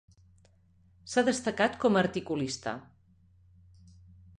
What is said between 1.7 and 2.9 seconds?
com articulista.